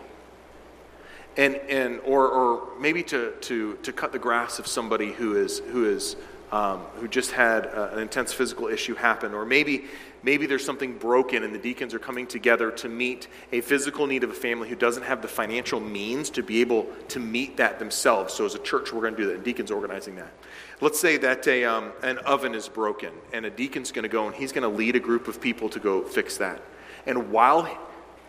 [1.38, 5.60] and, and or, or maybe to, to, to cut the grass of somebody who is,
[5.60, 6.16] who is
[6.52, 9.86] um, who just had uh, an intense physical issue happen, or maybe
[10.24, 14.24] maybe there's something broken and the deacons are coming together to meet a physical need
[14.24, 17.80] of a family who doesn't have the financial means to be able to meet that
[17.80, 18.34] themselves.
[18.34, 20.32] So as a church, we're going to do that, and deacons organizing that.
[20.80, 24.28] Let's say that a, um, an oven is broken, and a deacon's going to go
[24.28, 26.62] and he's going to lead a group of people to go fix that.
[27.06, 27.64] And while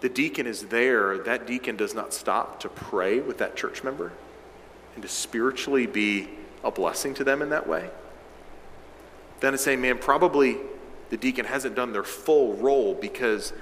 [0.03, 4.13] the deacon is there, that deacon does not stop to pray with that church member
[4.95, 6.29] and to spiritually be
[6.65, 7.89] a blessing to them in that way.
[9.39, 10.57] Then it's saying, man, probably
[11.11, 13.53] the deacon hasn't done their full role because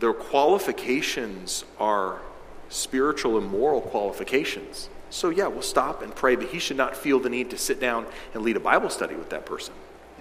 [0.00, 2.20] their qualifications are
[2.68, 4.88] spiritual and moral qualifications.
[5.08, 7.78] So, yeah, we'll stop and pray, but he should not feel the need to sit
[7.78, 9.72] down and lead a Bible study with that person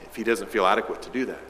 [0.03, 1.41] if he doesn't feel adequate to do that.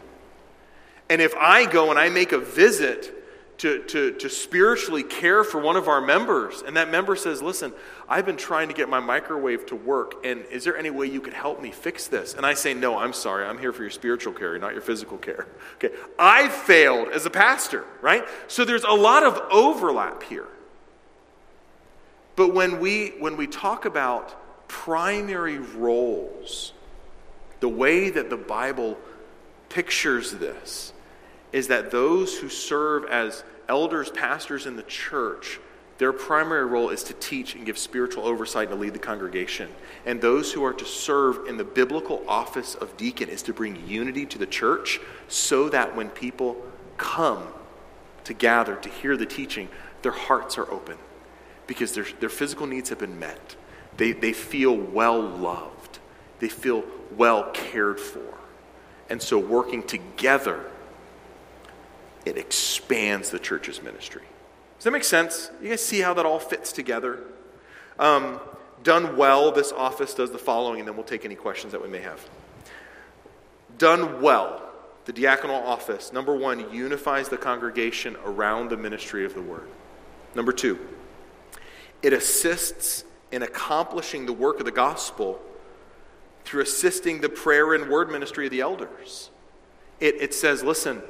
[1.09, 3.19] And if I go and I make a visit
[3.63, 6.61] to, to, to spiritually care for one of our members.
[6.67, 7.71] And that member says, Listen,
[8.09, 11.21] I've been trying to get my microwave to work, and is there any way you
[11.21, 12.33] could help me fix this?
[12.33, 13.45] And I say, No, I'm sorry.
[13.45, 15.47] I'm here for your spiritual care, not your physical care.
[15.75, 15.95] Okay.
[16.19, 18.23] I failed as a pastor, right?
[18.47, 20.47] So there's a lot of overlap here.
[22.35, 26.73] But when we, when we talk about primary roles,
[27.59, 28.97] the way that the Bible
[29.69, 30.93] pictures this
[31.51, 35.59] is that those who serve as elders, pastors in the church,
[35.97, 39.69] their primary role is to teach and give spiritual oversight and to lead the congregation.
[40.05, 43.87] And those who are to serve in the biblical office of deacon is to bring
[43.87, 46.57] unity to the church so that when people
[46.97, 47.47] come
[48.23, 49.69] to gather to hear the teaching,
[50.01, 50.97] their hearts are open
[51.67, 53.55] because their, their physical needs have been met.
[53.97, 55.99] They, they feel well loved,
[56.39, 56.83] they feel
[57.15, 58.39] well cared for.
[59.09, 60.71] And so, working together
[62.25, 64.23] it expands the church's ministry.
[64.77, 65.51] Does that make sense?
[65.61, 67.19] You guys see how that all fits together?
[67.99, 68.39] Um,
[68.83, 71.87] done well, this office does the following, and then we'll take any questions that we
[71.87, 72.19] may have.
[73.77, 74.61] Done well,
[75.05, 79.67] the diaconal office, number one, unifies the congregation around the ministry of the word.
[80.35, 80.79] Number two,
[82.01, 85.41] it assists in accomplishing the work of the gospel
[86.45, 89.29] through assisting the prayer and word ministry of the elders.
[89.99, 91.01] It, it says, listen,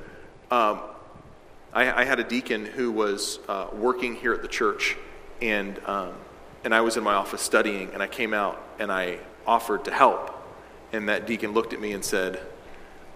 [0.51, 0.79] um,
[1.73, 4.95] I, I had a deacon who was uh, working here at the church,
[5.41, 6.13] and, um,
[6.63, 9.91] and I was in my office studying, and I came out and I offered to
[9.91, 10.29] help.
[10.91, 12.39] And that deacon looked at me and said,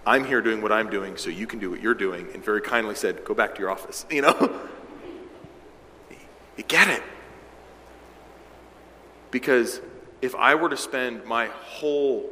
[0.04, 2.60] I'm here doing what I'm doing, so you can do what you're doing, and very
[2.60, 4.04] kindly said, Go back to your office.
[4.10, 4.60] You know?
[6.56, 7.02] you get it.
[9.30, 9.80] Because
[10.20, 12.28] if I were to spend my whole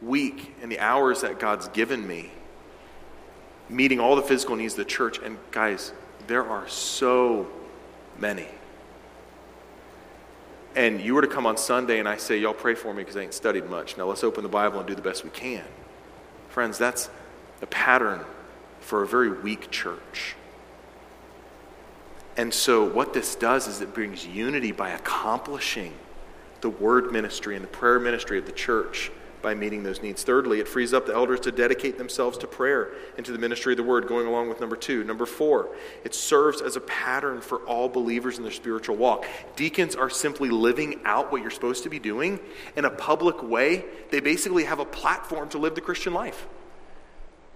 [0.00, 2.30] week and the hours that God's given me
[3.68, 5.92] meeting all the physical needs of the church, and guys,
[6.26, 7.46] there are so
[8.18, 8.46] many.
[10.76, 13.16] And you were to come on Sunday and I say, Y'all pray for me because
[13.16, 13.96] I ain't studied much.
[13.96, 15.64] Now let's open the Bible and do the best we can.
[16.48, 17.10] Friends, that's
[17.62, 18.20] a pattern
[18.80, 20.36] for a very weak church.
[22.36, 25.92] And so, what this does is it brings unity by accomplishing
[26.60, 29.10] the word ministry and the prayer ministry of the church
[29.42, 30.22] by meeting those needs.
[30.22, 33.72] Thirdly, it frees up the elders to dedicate themselves to prayer and to the ministry
[33.72, 35.04] of the word, going along with number two.
[35.04, 35.74] Number four,
[36.04, 39.26] it serves as a pattern for all believers in their spiritual walk.
[39.56, 42.40] Deacons are simply living out what you're supposed to be doing
[42.76, 43.84] in a public way.
[44.10, 46.46] They basically have a platform to live the Christian life.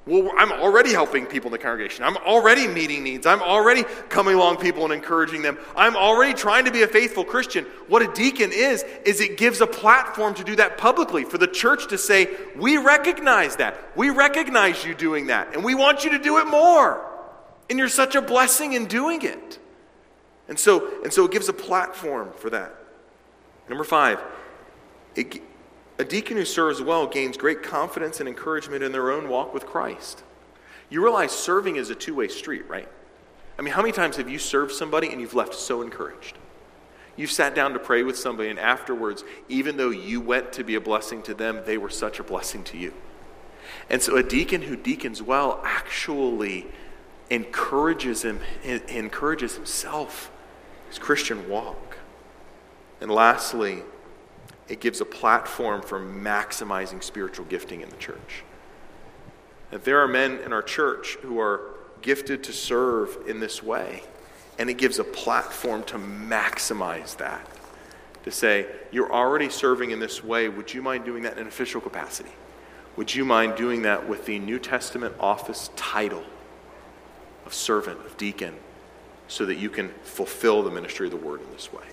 [0.05, 2.05] Well, I'm already helping people in the congregation.
[2.05, 3.25] I'm already meeting needs.
[3.25, 5.57] I'm already coming along people and encouraging them.
[5.77, 7.65] I'm already trying to be a faithful Christian.
[7.87, 11.47] What a deacon is, is it gives a platform to do that publicly for the
[11.47, 13.97] church to say, we recognize that.
[13.97, 17.09] We recognize you doing that, and we want you to do it more.
[17.71, 19.61] And you're such a blessing in doing it.
[20.49, 22.75] And so, and so it gives a platform for that.
[23.69, 24.21] Number five,
[25.15, 25.41] it,
[26.03, 29.67] a deacon who serves well gains great confidence and encouragement in their own walk with
[29.67, 30.25] Christ.
[30.91, 32.89] You realize serving is a two way street, right?
[33.57, 36.39] I mean, how many times have you served somebody and you've left so encouraged?
[37.15, 40.75] You've sat down to pray with somebody, and afterwards, even though you went to be
[40.75, 42.95] a blessing to them, they were such a blessing to you.
[43.89, 46.67] And so, a deacon who deacons well actually
[47.31, 50.33] encourages him, encourages himself,
[50.89, 51.99] his Christian walk.
[53.01, 53.83] And lastly,
[54.73, 58.43] it gives a platform for maximizing spiritual gifting in the church.
[59.71, 64.03] If there are men in our church who are gifted to serve in this way,
[64.59, 67.47] and it gives a platform to maximize that.
[68.25, 71.49] To say, you're already serving in this way, would you mind doing that in an
[71.49, 72.33] official capacity?
[72.97, 76.25] Would you mind doing that with the New Testament office title
[77.45, 78.55] of servant, of deacon,
[79.29, 81.85] so that you can fulfill the ministry of the word in this way?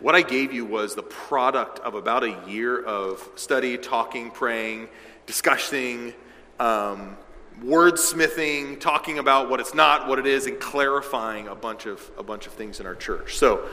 [0.00, 4.88] What I gave you was the product of about a year of study, talking, praying,
[5.26, 6.14] discussing,
[6.58, 7.18] um,
[7.62, 12.22] wordsmithing, talking about what it's not, what it is, and clarifying a bunch of a
[12.22, 13.36] bunch of things in our church.
[13.36, 13.68] So,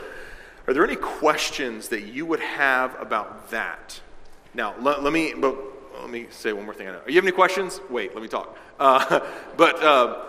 [0.66, 3.98] are there any questions that you would have about that?
[4.52, 5.56] Now, let, let me but
[5.98, 6.88] let me say one more thing.
[6.88, 7.80] I Are you have any questions?
[7.88, 8.54] Wait, let me talk.
[8.78, 9.20] Uh,
[9.56, 10.24] but uh,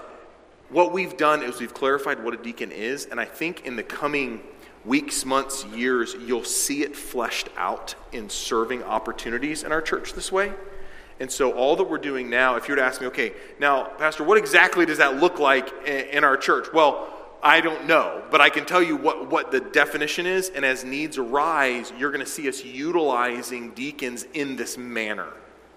[0.70, 3.84] what we've done is we've clarified what a deacon is, and I think in the
[3.84, 4.44] coming
[4.90, 10.32] weeks, months, years, you'll see it fleshed out in serving opportunities in our church this
[10.32, 10.52] way.
[11.20, 13.84] And so, all that we're doing now, if you were to ask me, okay, now,
[13.84, 16.68] Pastor, what exactly does that look like in our church?
[16.74, 17.08] Well,
[17.44, 20.50] I don't know, but I can tell you what, what the definition is.
[20.50, 25.28] And as needs arise, you're going to see us utilizing deacons in this manner.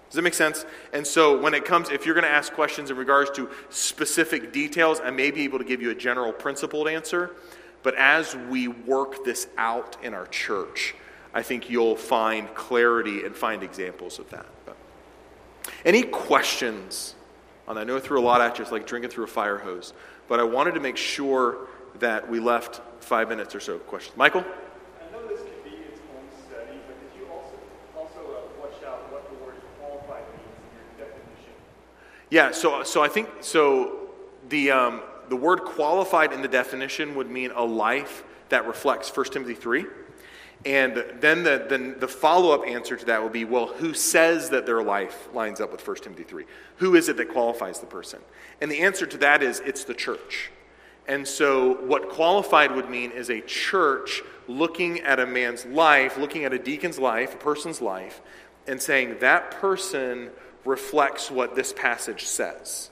[0.09, 0.65] Does that make sense?
[0.91, 4.53] And so, when it comes, if you're going to ask questions in regards to specific
[4.53, 7.35] details, I may be able to give you a general principled answer.
[7.83, 10.95] But as we work this out in our church,
[11.33, 14.45] I think you'll find clarity and find examples of that.
[14.65, 14.77] But
[15.83, 17.15] any questions
[17.67, 17.81] on that?
[17.81, 18.63] I know I threw a lot at you.
[18.63, 19.93] It's like drinking through a fire hose.
[20.29, 21.67] But I wanted to make sure
[21.99, 24.15] that we left five minutes or so questions.
[24.15, 24.41] Michael?
[24.41, 27.55] I know this could be its own study, but did you also,
[27.97, 31.53] also flesh out what the word qualified means in your definition?
[32.29, 34.09] Yeah, so, so I think, so
[34.49, 39.25] the, um, the word qualified in the definition would mean a life that reflects 1
[39.27, 39.85] Timothy 3.
[40.65, 44.49] And then the, the, the follow up answer to that will be well, who says
[44.51, 46.45] that their life lines up with 1 Timothy 3?
[46.77, 48.19] Who is it that qualifies the person?
[48.61, 50.51] And the answer to that is it's the church.
[51.05, 56.45] And so, what qualified would mean is a church looking at a man's life, looking
[56.45, 58.21] at a deacon's life, a person's life,
[58.67, 60.29] and saying that person
[60.63, 62.89] reflects what this passage says.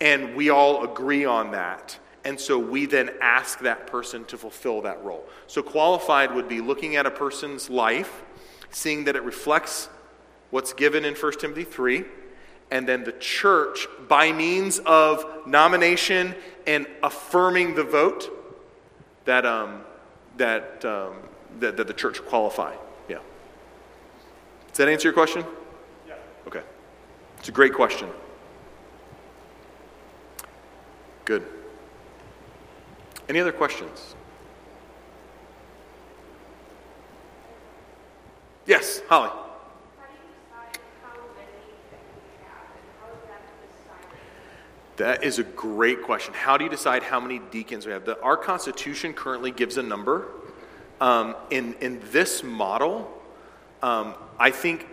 [0.00, 1.98] And we all agree on that.
[2.24, 5.26] And so we then ask that person to fulfill that role.
[5.46, 8.22] So qualified would be looking at a person's life,
[8.70, 9.88] seeing that it reflects
[10.50, 12.04] what's given in 1 Timothy 3,
[12.70, 16.34] and then the church, by means of nomination
[16.66, 18.30] and affirming the vote,
[19.24, 19.82] that, um,
[20.36, 21.14] that, um,
[21.58, 22.74] that, that the church qualify.
[23.08, 23.18] Yeah.
[24.68, 25.44] Does that answer your question?
[26.06, 26.14] Yeah.
[26.46, 26.62] Okay.
[27.38, 28.08] It's a great question.
[31.30, 31.46] Good.
[33.28, 34.16] Any other questions?
[38.66, 39.30] Yes, Holly.
[44.96, 46.34] That is a great question.
[46.34, 48.04] How do you decide how many deacons we have?
[48.04, 50.26] The, our Constitution currently gives a number
[51.00, 53.08] Um, in, in this model,
[53.84, 54.88] um, I think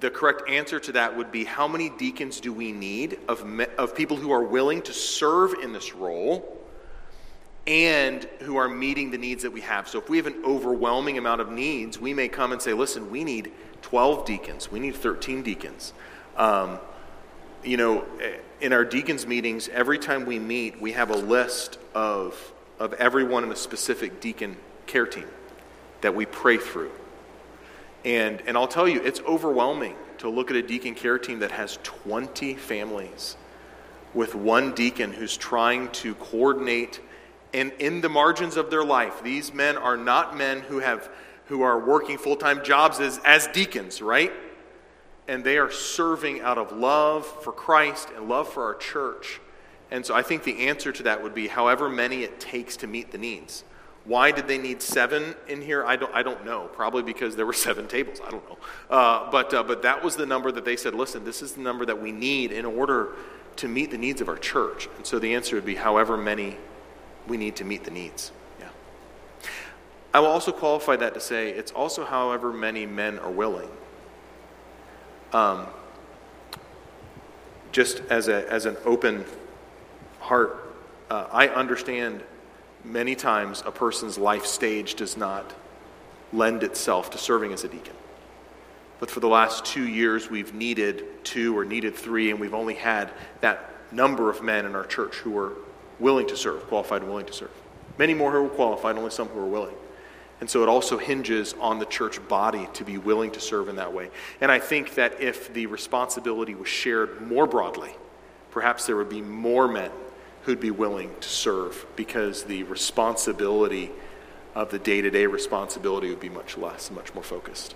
[0.00, 3.44] the correct answer to that would be how many deacons do we need of,
[3.76, 6.56] of people who are willing to serve in this role
[7.66, 9.88] and who are meeting the needs that we have.
[9.88, 13.10] So if we have an overwhelming amount of needs, we may come and say, listen,
[13.10, 15.92] we need 12 deacons, we need 13 deacons.
[16.36, 16.78] Um,
[17.62, 18.06] you know,
[18.60, 23.44] in our deacons meetings, every time we meet, we have a list of, of everyone
[23.44, 25.26] in a specific deacon care team
[26.00, 26.92] that we pray through.
[28.04, 31.50] And, and I'll tell you, it's overwhelming to look at a deacon care team that
[31.50, 33.36] has 20 families
[34.14, 37.00] with one deacon who's trying to coordinate
[37.54, 39.22] and in the margins of their life.
[39.22, 41.08] These men are not men who have
[41.48, 44.32] who are working full-time jobs as, as deacons, right?
[45.26, 49.40] And they are serving out of love for Christ and love for our church.
[49.90, 52.86] And so I think the answer to that would be however many it takes to
[52.86, 53.64] meet the needs.
[54.08, 55.84] Why did they need seven in here?
[55.84, 56.70] I don't, I don't know.
[56.72, 58.20] Probably because there were seven tables.
[58.26, 58.58] I don't know.
[58.88, 61.60] Uh, but, uh, but that was the number that they said, listen, this is the
[61.60, 63.12] number that we need in order
[63.56, 64.88] to meet the needs of our church.
[64.96, 66.56] And so the answer would be however many
[67.26, 68.32] we need to meet the needs.
[68.58, 68.68] Yeah.
[70.14, 73.68] I will also qualify that to say it's also however many men are willing.
[75.34, 75.66] Um,
[77.72, 79.26] just as, a, as an open
[80.20, 80.74] heart,
[81.10, 82.22] uh, I understand
[82.84, 85.54] many times a person's life stage does not
[86.32, 87.94] lend itself to serving as a deacon.
[89.00, 92.74] But for the last two years, we've needed two or needed three, and we've only
[92.74, 93.10] had
[93.40, 95.52] that number of men in our church who are
[95.98, 97.50] willing to serve, qualified and willing to serve.
[97.96, 99.74] Many more who are qualified, only some who are willing.
[100.40, 103.76] And so it also hinges on the church body to be willing to serve in
[103.76, 104.10] that way.
[104.40, 107.90] And I think that if the responsibility was shared more broadly,
[108.50, 109.90] perhaps there would be more men
[110.48, 113.90] who'd be willing to serve because the responsibility
[114.54, 117.74] of the day to day responsibility would be much less, much more focused.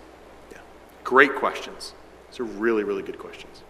[0.51, 0.59] Yeah.
[1.05, 1.93] Great questions.
[2.31, 3.63] These are really, really good questions.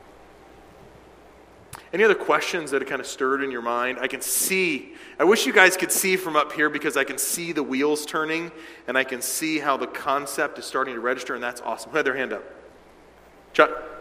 [1.93, 3.99] Any other questions that have kind of stirred in your mind?
[4.01, 7.19] I can see, I wish you guys could see from up here because I can
[7.19, 8.53] see the wheels turning
[8.87, 11.91] and I can see how the concept is starting to register, and that's awesome.
[11.91, 12.45] Who had their hand up?
[13.53, 13.92] Chuck?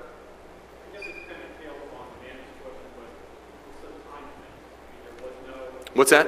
[5.93, 6.27] What's that?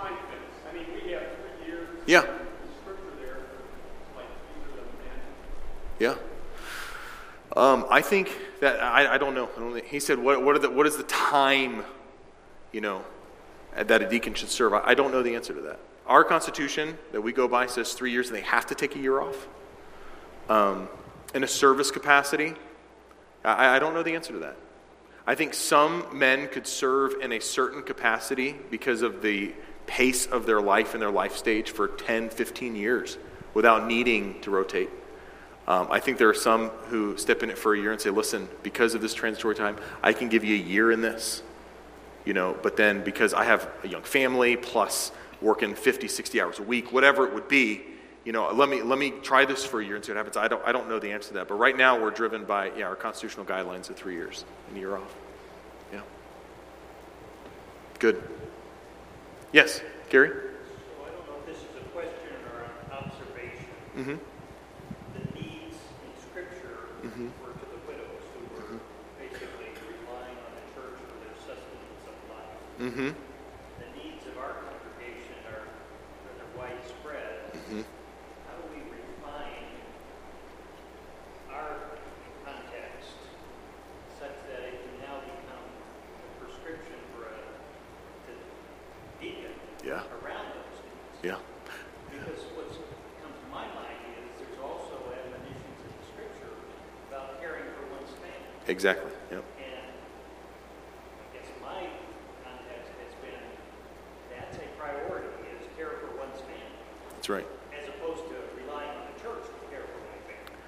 [0.00, 1.88] I mean, we have three years.
[2.06, 2.22] Yeah.
[2.22, 3.38] There,
[4.16, 4.26] like
[5.98, 6.14] Yeah.
[7.54, 9.50] Um, I think that I, I don't know.
[9.56, 11.84] I don't he said, "What, what, the, what is the time,
[12.72, 13.04] you know,
[13.76, 15.78] that a deacon should serve?" I, I don't know the answer to that.
[16.06, 18.98] Our Constitution that we go by says three years, and they have to take a
[18.98, 19.48] year off.
[20.48, 20.88] Um,
[21.34, 22.54] in a service capacity,
[23.44, 24.56] I, I don't know the answer to that.
[25.26, 29.54] I think some men could serve in a certain capacity because of the
[29.86, 33.16] pace of their life and their life stage for 10, 15 years
[33.54, 34.90] without needing to rotate.
[35.66, 38.10] Um, I think there are some who step in it for a year and say,
[38.10, 41.42] listen, because of this transitory time, I can give you a year in this.
[42.26, 46.58] You know, but then because I have a young family plus working 50, 60 hours
[46.58, 47.82] a week, whatever it would be,
[48.24, 50.36] you know, let me, let me try this for a year and see what happens.
[50.36, 51.48] I don't, I don't know the answer to that.
[51.48, 54.80] But right now, we're driven by, yeah, our constitutional guidelines of three years, and a
[54.80, 55.14] year off.
[55.92, 56.00] Yeah.
[57.98, 58.22] Good.
[59.52, 60.28] Yes, Gary?
[60.30, 63.68] So I don't know if this is a question or an observation.
[63.96, 64.16] Mm-hmm.
[65.14, 67.28] The needs in Scripture Mhm.
[67.44, 68.80] were to the widows who were
[69.20, 72.56] basically relying on the church for their sustenance of life.
[72.80, 73.10] Mm-hmm.
[73.14, 75.68] The needs of our congregation are
[76.26, 77.52] rather widespread.
[77.54, 77.84] Mhm.
[78.50, 79.70] How do we refine
[81.54, 81.94] our
[82.42, 83.14] context
[84.18, 87.38] such that it can now become a prescription for a
[88.26, 88.34] the
[89.22, 89.54] deacon
[89.84, 90.02] Yeah.
[90.24, 91.13] around those needs?
[91.24, 91.40] Yeah.
[92.12, 96.52] Because what's comes to my mind is there's also admonitions in the scripture
[97.08, 98.52] about caring for one's family.
[98.68, 99.08] Exactly.
[99.32, 99.40] Yep.
[99.40, 101.80] And I guess my
[102.44, 103.40] context has been
[104.36, 106.76] that's a priority is care for one's family
[107.16, 107.48] That's right.
[107.72, 110.60] as opposed to relying on the church to care for my family.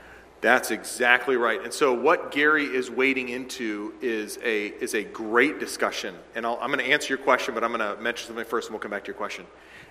[0.47, 1.61] That's exactly right.
[1.61, 6.15] And so, what Gary is wading into is a, is a great discussion.
[6.37, 8.69] And I'll, I'm going to answer your question, but I'm going to mention something first
[8.69, 9.45] and we'll come back to your question.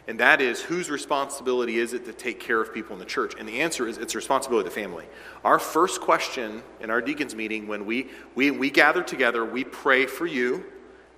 [0.08, 3.34] And that is whose responsibility is it to take care of people in the church?
[3.38, 5.04] And the answer is it's the responsibility of the family.
[5.44, 10.06] Our first question in our deacons meeting, when we, we, we gather together, we pray
[10.06, 10.64] for you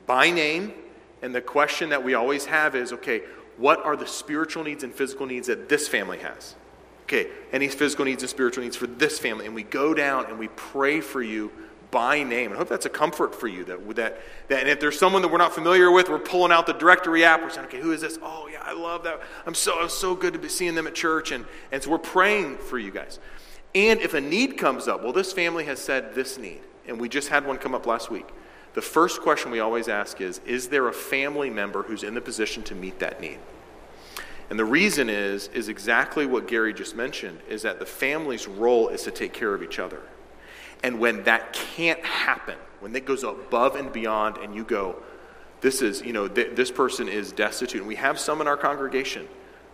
[0.08, 0.74] by name.
[1.22, 3.22] And the question that we always have is okay,
[3.58, 6.56] what are the spiritual needs and physical needs that this family has?
[7.08, 9.46] Okay, any physical needs and spiritual needs for this family.
[9.46, 11.50] And we go down and we pray for you
[11.90, 12.52] by name.
[12.52, 13.64] I hope that's a comfort for you.
[13.64, 16.66] That, that, that, and if there's someone that we're not familiar with, we're pulling out
[16.66, 17.42] the directory app.
[17.42, 18.20] We're saying, okay, who is this?
[18.22, 19.22] Oh, yeah, I love that.
[19.46, 21.32] I'm so, I'm so good to be seeing them at church.
[21.32, 23.20] And, and so we're praying for you guys.
[23.74, 27.08] And if a need comes up, well, this family has said this need, and we
[27.08, 28.28] just had one come up last week.
[28.74, 32.22] The first question we always ask is Is there a family member who's in the
[32.22, 33.40] position to meet that need?
[34.50, 38.88] And the reason is, is exactly what Gary just mentioned, is that the family's role
[38.90, 40.02] is to take care of each other.
[40.84, 44.96] And when that can't happen, when it goes above and beyond, and you go,
[45.60, 47.82] this is, you know, th- this person is destitute.
[47.82, 49.28] And we have some in our congregation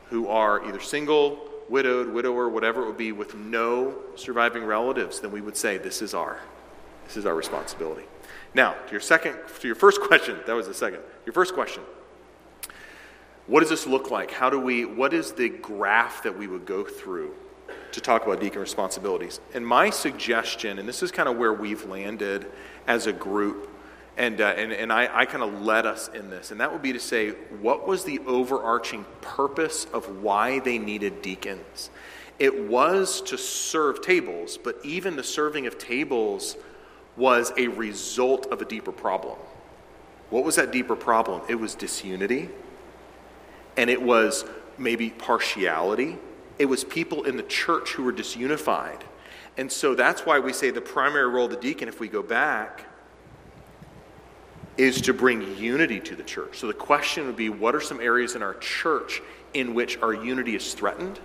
[0.09, 5.31] who are either single, widowed, widower, whatever it would be, with no surviving relatives, then
[5.31, 6.39] we would say, this is our,
[7.05, 8.05] this is our responsibility.
[8.53, 11.01] Now, to your second, to your first question, that was the second.
[11.25, 11.83] Your first question.
[13.45, 14.31] What does this look like?
[14.31, 17.35] How do we, what is the graph that we would go through
[17.91, 19.41] to talk about deacon responsibilities?
[19.53, 22.47] And my suggestion, and this is kind of where we've landed
[22.87, 23.69] as a group,
[24.15, 26.81] and, uh, and, and I, I kind of led us in this, and that would
[26.81, 31.89] be to say, what was the overarching purpose of why they needed deacons?
[32.39, 36.55] It was to serve tables, but even the serving of tables
[37.17, 39.37] was a result of a deeper problem.
[40.29, 41.41] What was that deeper problem?
[41.49, 42.49] It was disunity
[43.77, 44.45] and it was
[44.77, 46.17] maybe partiality.
[46.59, 49.01] It was people in the church who were disunified.
[49.57, 52.23] And so that's why we say the primary role of the deacon, if we go
[52.23, 52.85] back,
[54.77, 56.57] is to bring unity to the church.
[56.57, 59.21] So the question would be what are some areas in our church
[59.53, 61.19] in which our unity is threatened?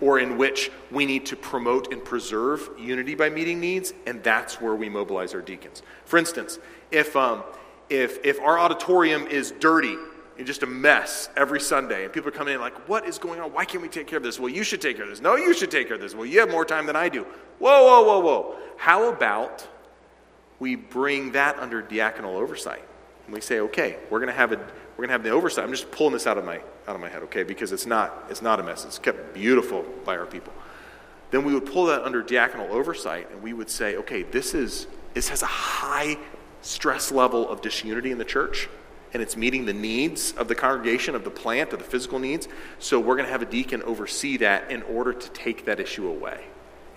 [0.00, 4.60] Or in which we need to promote and preserve unity by meeting needs, and that's
[4.60, 5.82] where we mobilize our deacons.
[6.04, 6.58] For instance,
[6.90, 7.42] if, um,
[7.88, 9.96] if, if our auditorium is dirty
[10.38, 12.04] and just a mess every Sunday.
[12.04, 13.52] And people are coming in like, what is going on?
[13.52, 14.38] Why can't we take care of this?
[14.38, 15.20] Well, you should take care of this.
[15.20, 16.14] No, you should take care of this.
[16.14, 17.24] Well, you have more time than I do.
[17.58, 18.56] Whoa, whoa, whoa, whoa.
[18.76, 19.66] How about
[20.58, 22.84] we bring that under diaconal oversight?
[23.24, 25.64] And we say, okay, we're going to have a we're going to have the oversight.
[25.64, 26.56] I'm just pulling this out of my
[26.88, 27.42] out of my head, okay?
[27.42, 28.84] Because it's not it's not a mess.
[28.84, 30.52] It's kept beautiful by our people.
[31.30, 34.86] Then we would pull that under diaconal oversight, and we would say, okay, this is
[35.12, 36.16] this has a high
[36.62, 38.68] stress level of disunity in the church
[39.12, 42.48] and it's meeting the needs of the congregation, of the plant, of the physical needs.
[42.78, 46.08] So we're going to have a deacon oversee that in order to take that issue
[46.08, 46.44] away,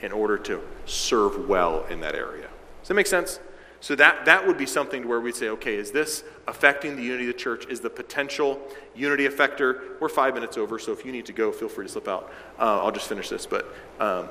[0.01, 2.47] in order to serve well in that area.
[2.81, 3.39] Does that make sense?
[3.81, 7.29] So that, that would be something where we'd say, okay, is this affecting the unity
[7.29, 7.65] of the church?
[7.67, 8.59] Is the potential
[8.93, 9.99] unity effector?
[10.01, 12.29] We're five minutes over, so if you need to go, feel free to slip out.
[12.59, 13.45] Uh, I'll just finish this.
[13.45, 14.27] But um,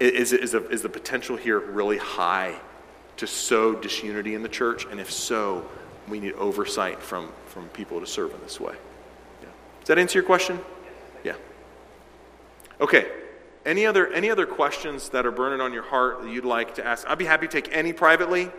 [0.00, 2.58] is, is, is the potential here really high
[3.18, 4.86] to sow disunity in the church?
[4.86, 5.68] And if so,
[6.10, 8.74] we need oversight from, from people to serve in this way.
[9.42, 9.48] Yeah.
[9.80, 10.60] Does that answer your question?
[11.24, 11.34] Yeah.
[12.80, 13.06] Okay.
[13.66, 16.86] Any other, any other questions that are burning on your heart that you'd like to
[16.86, 17.06] ask?
[17.08, 18.50] I'd be happy to take any privately,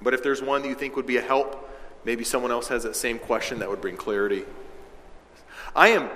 [0.00, 1.68] but if there's one that you think would be a help,
[2.04, 4.44] maybe someone else has that same question that would bring clarity.
[5.74, 6.08] I am, I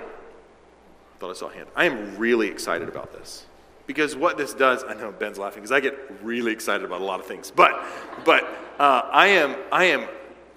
[1.19, 1.67] thought I saw a hand.
[1.75, 3.45] I am really excited about this
[3.87, 7.03] because what this does i know ben's laughing because i get really excited about a
[7.03, 7.83] lot of things but
[8.23, 8.43] but
[8.79, 10.07] uh, i am i am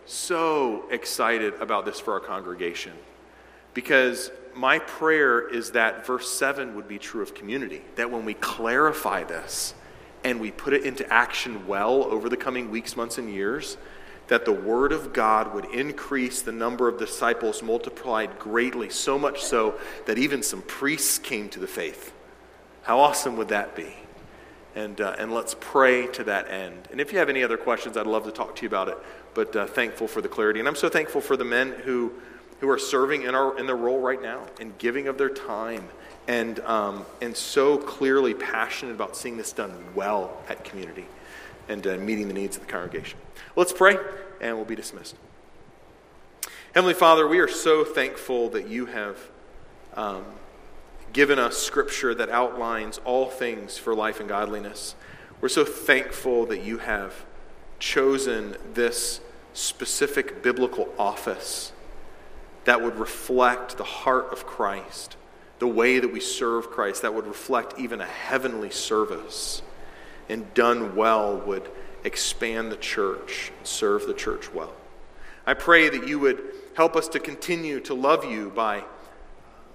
[0.07, 2.93] so excited about this for our congregation
[3.75, 7.83] because my prayer is that verse 7 would be true of community.
[7.97, 9.75] That when we clarify this
[10.23, 13.77] and we put it into action well over the coming weeks, months, and years,
[14.29, 19.43] that the Word of God would increase the number of disciples multiplied greatly, so much
[19.43, 22.13] so that even some priests came to the faith.
[22.83, 23.95] How awesome would that be?
[24.75, 26.89] And, uh, and let's pray to that end.
[26.91, 28.99] And if you have any other questions, I'd love to talk to you about it
[29.35, 30.61] but uh, thankful for the clarity.
[30.61, 32.13] And I'm so thankful for the men who,
[32.61, 35.89] who are serving in, our, in their role right now and giving of their time
[36.27, 41.07] and, um, and so clearly passionate about seeing this done well at community
[41.69, 43.19] and uh, meeting the needs of the congregation.
[43.57, 43.97] Let's pray,
[44.41, 45.17] and we'll be dismissed.
[46.75, 49.19] Heavenly Father, we are so thankful that you have
[49.95, 50.25] um,
[51.13, 54.95] given us scripture that outlines all things for life and godliness.
[55.41, 57.15] We're so thankful that you have
[57.85, 59.21] chosen this
[59.53, 61.71] specific biblical office
[62.65, 65.19] that would reflect the heart of Christ,
[65.59, 69.61] the way that we serve Christ, that would reflect even a heavenly service,
[70.31, 71.71] and done well would
[72.05, 74.73] expand the church, and serve the church well.
[75.47, 76.43] I pray that you would
[76.75, 78.83] help us to continue to love you by,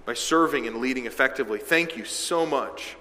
[0.06, 1.60] by serving and leading effectively.
[1.60, 2.98] Thank you so much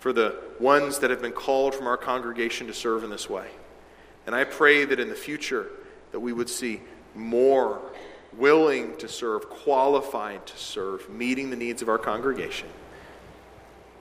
[0.00, 3.46] for the ones that have been called from our congregation to serve in this way.
[4.28, 5.70] And I pray that in the future
[6.12, 6.82] that we would see
[7.14, 7.80] more
[8.36, 12.68] willing to serve, qualified to serve, meeting the needs of our congregation.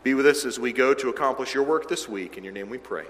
[0.03, 2.37] Be with us as we go to accomplish your work this week.
[2.37, 3.05] In your name we pray.